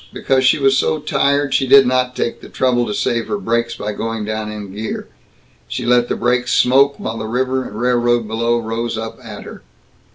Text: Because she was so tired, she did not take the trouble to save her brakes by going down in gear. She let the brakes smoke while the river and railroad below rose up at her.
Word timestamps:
Because 0.11 0.43
she 0.43 0.57
was 0.57 0.75
so 0.79 0.97
tired, 0.97 1.53
she 1.53 1.67
did 1.67 1.85
not 1.85 2.15
take 2.15 2.41
the 2.41 2.49
trouble 2.49 2.87
to 2.87 2.93
save 2.95 3.27
her 3.27 3.37
brakes 3.37 3.75
by 3.75 3.93
going 3.93 4.25
down 4.25 4.51
in 4.51 4.73
gear. 4.73 5.07
She 5.67 5.85
let 5.85 6.09
the 6.09 6.15
brakes 6.15 6.51
smoke 6.55 6.95
while 6.97 7.19
the 7.19 7.27
river 7.27 7.65
and 7.65 7.79
railroad 7.79 8.27
below 8.27 8.57
rose 8.57 8.97
up 8.97 9.19
at 9.23 9.43
her. 9.43 9.61